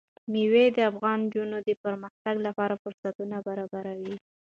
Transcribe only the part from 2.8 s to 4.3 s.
فرصتونه برابروي.